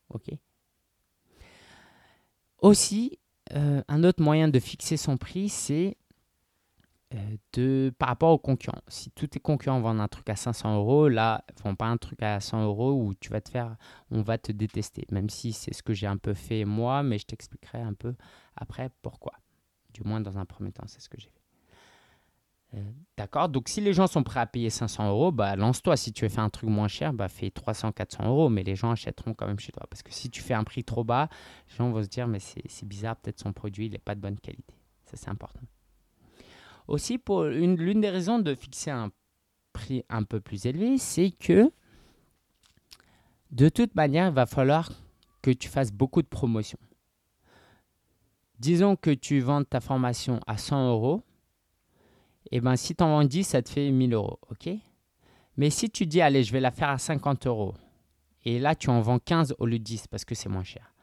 [0.09, 0.29] Ok?
[2.59, 3.19] Aussi,
[3.53, 5.95] euh, un autre moyen de fixer son prix, c'est
[7.53, 8.81] de, par rapport aux concurrents.
[8.87, 11.97] Si tous tes concurrents vendent un truc à 500 euros, là, ils font pas un
[11.97, 13.77] truc à 100 euros où tu vas te faire,
[14.11, 15.05] on va te détester.
[15.11, 18.15] Même si c'est ce que j'ai un peu fait moi, mais je t'expliquerai un peu
[18.55, 19.33] après pourquoi.
[19.93, 21.37] Du moins, dans un premier temps, c'est ce que j'ai fait.
[22.73, 25.95] Euh, d'accord Donc, si les gens sont prêts à payer 500 euros, bah, lance-toi.
[25.95, 28.49] Si tu veux faire un truc moins cher, bah, fais 300, 400 euros.
[28.49, 29.87] Mais les gens achèteront quand même chez toi.
[29.89, 31.29] Parce que si tu fais un prix trop bas,
[31.69, 34.19] les gens vont se dire, mais c'est bizarre, peut-être son produit, il n'est pas de
[34.19, 34.75] bonne qualité.
[35.05, 35.61] Ça, c'est important.
[36.87, 39.11] Aussi, pour l'une des raisons de fixer un
[39.73, 41.71] prix un peu plus élevé, c'est que
[43.51, 44.91] de toute manière, il va falloir
[45.41, 46.79] que tu fasses beaucoup de promotions.
[48.59, 51.23] Disons que tu vends ta formation à 100 euros.
[52.49, 54.39] Et eh bien, si tu en vends 10, ça te fait 1000 euros.
[54.49, 54.69] OK?
[55.57, 57.75] Mais si tu dis, allez, je vais la faire à 50 euros.
[58.45, 60.93] Et là, tu en vends 15 au lieu de 10 parce que c'est moins cher.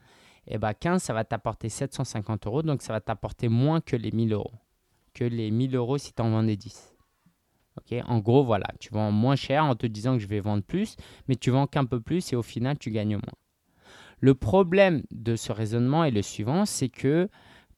[0.47, 2.63] Et bien, 15, ça va t'apporter 750 euros.
[2.63, 4.53] Donc, ça va t'apporter moins que les 1000 euros.
[5.15, 6.95] Que les 1000 euros si tu en vendais 10.
[7.77, 10.63] OK en gros, voilà, tu vends moins cher en te disant que je vais vendre
[10.63, 10.97] plus,
[11.29, 13.35] mais tu vends qu'un peu plus et au final, tu gagnes moins.
[14.21, 17.29] Le problème de ce raisonnement est le suivant, c'est que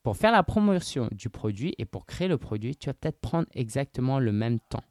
[0.03, 3.49] pour faire la promotion du produit et pour créer le produit, tu vas peut-être prendre
[3.53, 4.85] exactement le même temps.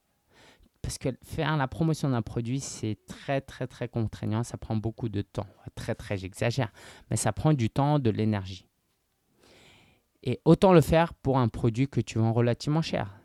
[0.81, 4.43] Parce que faire la promotion d'un produit, c'est très, très, très contraignant.
[4.43, 5.47] Ça prend beaucoup de temps.
[5.73, 6.71] Très, très, j'exagère.
[7.09, 8.67] Mais ça prend du temps, de l'énergie.
[10.25, 13.19] Et autant le faire pour un produit que tu vends relativement cher.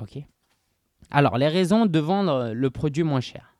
[0.00, 0.18] OK?
[1.10, 3.56] Alors, les raisons de vendre le produit moins cher.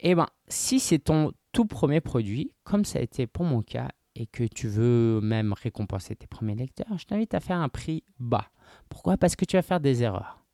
[0.00, 3.88] Eh bien, si c'est ton tout premier produit, comme ça a été pour mon cas,
[4.18, 8.02] et que tu veux même récompenser tes premiers lecteurs, je t'invite à faire un prix
[8.18, 8.48] bas.
[8.88, 9.16] Pourquoi?
[9.16, 10.44] Parce que tu vas faire des erreurs.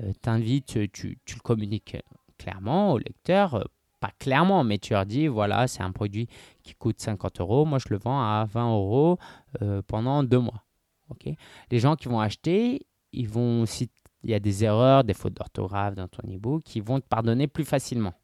[0.00, 1.96] Euh, t'invites, tu, tu, le communiques
[2.38, 3.64] clairement au lecteur, euh,
[4.06, 6.28] pas clairement, mais tu leur dis, voilà, c'est un produit
[6.62, 9.18] qui coûte 50 euros, moi je le vends à 20 euros
[9.62, 10.64] euh, pendant deux mois.
[11.10, 11.28] ok?
[11.70, 13.90] Les gens qui vont acheter, ils vont, si
[14.22, 17.46] il y a des erreurs, des fautes d'orthographe dans ton e-book, ils vont te pardonner
[17.46, 18.14] plus facilement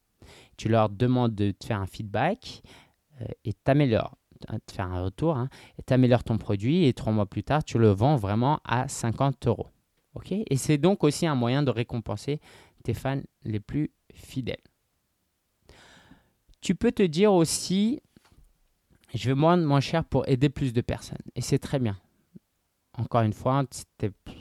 [0.57, 2.62] tu leur demandes de te faire un feedback
[3.21, 4.16] euh, et t'améliores,
[4.66, 7.79] te faire un retour, hein, et t'améliores ton produit et trois mois plus tard, tu
[7.79, 9.69] le vends vraiment à 50 euros.
[10.14, 10.33] ok?
[10.33, 12.40] Et c'est donc aussi un moyen de récompenser
[12.85, 14.62] tes fans les plus fidèles.
[16.61, 18.01] Tu peux te dire aussi,
[19.14, 21.18] je vais vendre moins cher pour aider plus de personnes.
[21.35, 21.99] Et c'est très bien.
[22.99, 23.64] Encore une fois,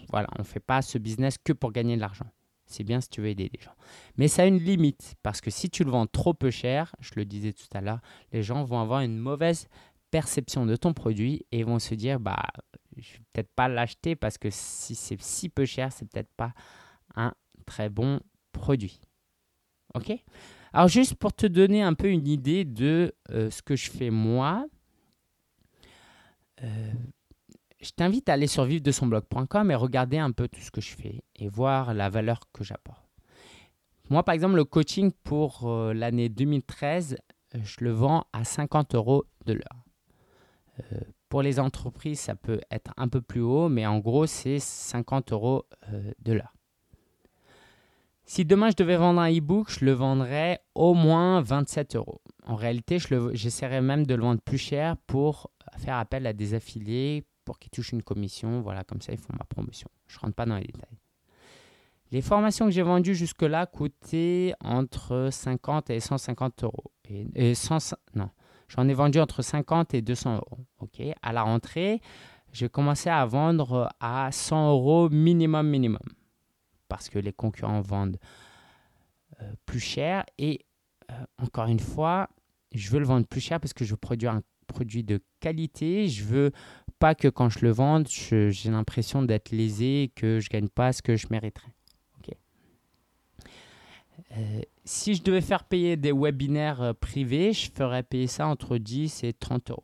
[0.10, 2.27] voilà, on ne fait pas ce business que pour gagner de l'argent.
[2.65, 3.73] C'est bien si tu veux aider les gens.
[4.17, 7.12] Mais ça a une limite parce que si tu le vends trop peu cher, je
[7.15, 7.99] le disais tout à l'heure,
[8.32, 9.67] les gens vont avoir une mauvaise
[10.12, 12.43] perception de ton produit et vont se dire bah
[12.97, 16.53] je vais peut-être pas l'acheter parce que si c'est si peu cher, c'est peut-être pas
[17.15, 17.34] un
[17.65, 18.19] très bon
[18.51, 18.99] produit.
[19.95, 20.12] OK?
[20.73, 24.12] Alors juste pour te donner un peu une idée de euh, ce que je fais
[24.12, 24.67] moi,
[26.63, 26.91] euh,
[27.82, 31.23] je t'invite à aller sur vivre-de-son-blog.com et regarder un peu tout ce que je fais
[31.36, 33.03] et voir la valeur que j'apporte.
[34.10, 37.17] Moi, par exemple, le coaching pour euh, l'année 2013,
[37.55, 39.84] je le vends à 50 euros de l'heure.
[41.27, 45.34] Pour les entreprises, ça peut être un peu plus haut, mais en gros, c'est 50
[45.34, 45.65] euros
[46.19, 46.53] de l'heure.
[48.31, 52.21] Si demain je devais vendre un e-book, je le vendrais au moins 27 euros.
[52.45, 52.99] En réalité,
[53.33, 57.71] j'essaierais même de le vendre plus cher pour faire appel à des affiliés pour qu'ils
[57.71, 58.61] touchent une commission.
[58.61, 59.89] Voilà, comme ça, ils font ma promotion.
[60.05, 60.99] Je ne rentre pas dans les détails.
[62.11, 66.91] Les formations que j'ai vendues jusque-là coûtaient entre 50 et 150 euros.
[67.09, 67.25] Et,
[68.13, 68.29] non,
[68.67, 70.59] j'en ai vendu entre 50 et 200 euros.
[70.81, 71.99] Ok, à la rentrée,
[72.53, 75.97] j'ai commencé à vendre à 100 euros minimum minimum
[76.89, 78.19] parce que les concurrents vendent
[79.41, 80.25] euh, plus cher.
[80.38, 80.65] Et
[81.12, 82.30] euh, encore une fois,
[82.73, 86.10] je veux le vendre plus cher parce que je veux produire un produit de qualité.
[86.10, 86.52] Je veux
[86.99, 90.91] pas que quand je le vende, j'ai l'impression d'être lésé et que je gagne pas
[90.91, 91.71] ce que je mériterais.
[94.38, 99.23] Euh, si je devais faire payer des webinaires privés, je ferais payer ça entre 10
[99.23, 99.84] et 30 euros.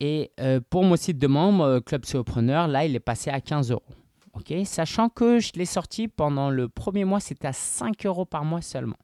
[0.00, 0.32] Et
[0.70, 3.84] pour mon site de membre, Club Solopreneur, là, il est passé à 15 euros.
[4.64, 8.62] Sachant que je l'ai sorti pendant le premier mois, c'était à 5 euros par mois
[8.62, 8.98] seulement.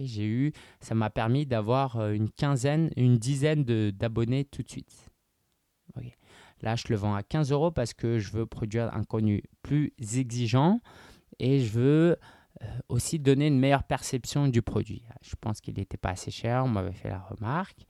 [0.00, 5.08] j'ai eu, ça m'a permis d'avoir euh, une quinzaine, une dizaine d'abonnés tout de suite.
[6.60, 9.92] Là, je le vends à 15 euros parce que je veux produire un contenu plus
[10.16, 10.80] exigeant
[11.38, 12.16] et je veux
[12.62, 15.04] euh, aussi donner une meilleure perception du produit.
[15.22, 17.86] Je pense qu'il n'était pas assez cher, on m'avait fait la remarque.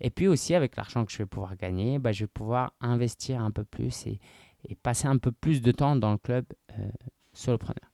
[0.00, 3.40] Et puis aussi, avec l'argent que je vais pouvoir gagner, bah, je vais pouvoir investir
[3.40, 4.20] un peu plus et,
[4.68, 6.44] et passer un peu plus de temps dans le club
[6.78, 6.88] euh,
[7.32, 7.92] solopreneur.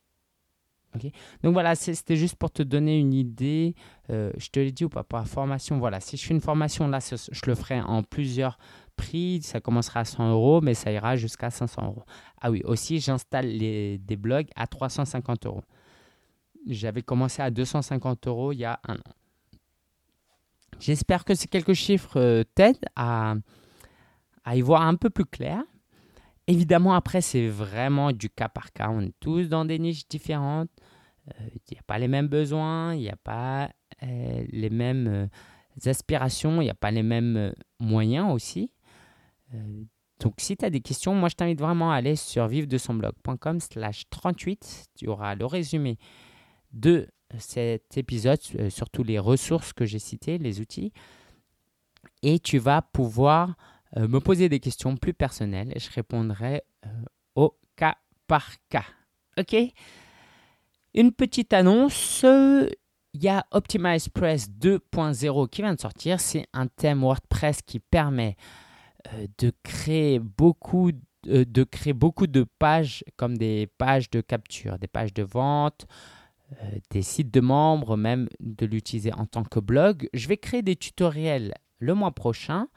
[1.43, 3.75] Donc voilà, c'était juste pour te donner une idée.
[4.09, 5.77] Euh, je te l'ai dit ou pas pour la formation.
[5.77, 8.57] Voilà, si je fais une formation là, je le ferai en plusieurs
[8.95, 9.41] prix.
[9.43, 12.03] Ça commencera à 100 euros, mais ça ira jusqu'à 500 euros.
[12.41, 15.63] Ah oui, aussi, j'installe des blogs à 350 euros.
[16.67, 19.13] J'avais commencé à 250 euros il y a un an.
[20.79, 23.35] J'espère que ces quelques chiffres euh, t'aident à,
[24.45, 25.61] à y voir un peu plus clair.
[26.49, 28.89] Évidemment, après, c'est vraiment du cas par cas.
[28.89, 30.71] On est tous dans des niches différentes.
[31.27, 33.69] Euh, il n'y a pas les mêmes besoins, il n'y a pas
[34.01, 38.71] euh, les mêmes euh, aspirations, il n'y a pas les mêmes moyens aussi.
[40.19, 42.79] donc, si tu as des questions, moi, je t'invite vraiment à aller sur vive de
[42.79, 44.87] son blog.com slash 38.
[44.97, 45.99] Tu auras le résumé
[46.73, 50.93] de cet épisode, surtout les ressources que j'ai citées, les outils.
[52.23, 53.55] Et tu vas pouvoir
[53.97, 56.89] euh, me poser des questions plus personnelles et je répondrai euh,
[57.35, 57.97] au cas
[58.27, 58.85] par cas.
[59.37, 59.55] Ok?
[60.93, 62.23] Une petite annonce.
[63.13, 66.19] Il y a Optimize Press 2.0 qui vient de sortir.
[66.19, 68.35] C'est un thème WordPress qui permet
[69.13, 70.91] euh, de créer beaucoup
[71.25, 75.85] de créer beaucoup de pages comme des pages de capture, des pages de vente,
[76.91, 80.07] des sites de membres, même de l'utiliser en tant que blog.
[80.13, 82.69] Je vais créer des tutoriels le mois prochain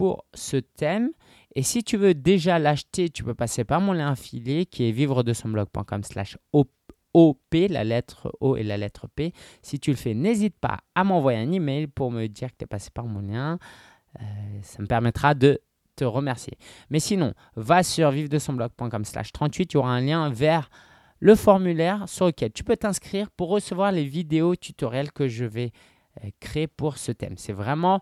[0.00, 1.10] pour ce thème.
[1.54, 4.92] Et si tu veux déjà l'acheter, tu peux passer par mon lien affilié qui est
[4.92, 9.34] vivre de son blog.com slash OP, la lettre O et la lettre P.
[9.60, 12.64] Si tu le fais, n'hésite pas à m'envoyer un email pour me dire que tu
[12.64, 13.58] es passé par mon lien.
[14.18, 14.24] Euh,
[14.62, 15.60] ça me permettra de
[15.96, 16.56] te remercier.
[16.88, 20.70] Mais sinon, va sur vivre de son blog.com slash 38, tu auras un lien vers
[21.18, 25.72] le formulaire sur lequel tu peux t'inscrire pour recevoir les vidéos tutoriels que je vais
[26.24, 27.34] euh, créer pour ce thème.
[27.36, 28.00] C'est vraiment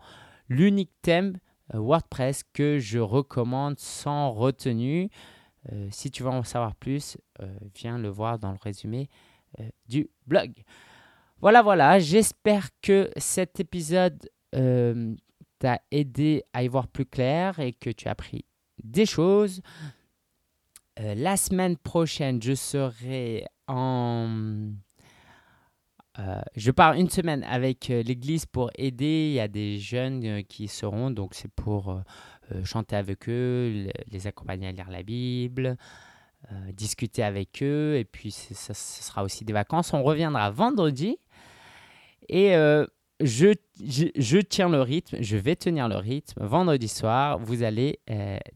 [0.48, 1.38] l'unique thème
[1.72, 5.11] WordPress que je recommande sans retenue.
[5.72, 9.09] Euh, si tu veux en savoir plus, euh, viens le voir dans le résumé
[9.88, 10.52] du blog.
[11.40, 17.88] Voilà, voilà, j'espère que cet épisode t'a aidé à y voir plus clair et que
[17.88, 18.44] tu as appris
[18.85, 19.62] des choses.
[20.98, 24.74] la semaine prochaine, je serai en
[26.18, 29.28] euh, je pars une semaine avec euh, l'église pour aider.
[29.31, 32.00] Il y a des jeunes euh, qui seront, donc c'est pour
[32.64, 35.76] chanter avec eux, les accompagner à lire la Bible,
[36.72, 37.96] discuter avec eux.
[37.98, 39.92] Et puis, ce sera aussi des vacances.
[39.92, 41.18] On reviendra vendredi.
[42.31, 42.54] Et
[43.20, 43.52] je,
[43.85, 46.42] je, tiens le rythme, je vais tenir le rythme.
[46.42, 48.01] Vendredi soir, vous allez,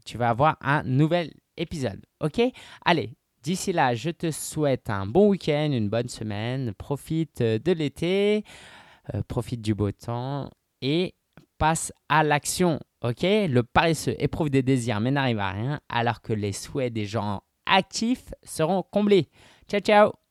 [0.03, 2.03] tu vas avoir un nouvel épisode.
[2.19, 2.41] OK?
[2.85, 3.11] Allez,
[3.43, 6.73] D'ici là, je te souhaite un bon week-end, une bonne semaine.
[6.73, 8.45] Profite euh, de l'été,
[9.13, 10.49] euh, profite du beau temps
[10.81, 11.13] et
[11.57, 12.79] passe à l'action.
[13.03, 13.23] Ok?
[13.23, 17.41] Le paresseux éprouve des désirs mais n'arrive à rien, alors que les souhaits des gens
[17.65, 19.27] actifs seront comblés.
[19.67, 20.22] Ciao, ciao